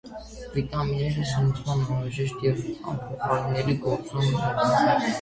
[0.53, 4.63] Վիտամինները սնուցման անհրաժեշտ և անփոխարինելի գործոն են։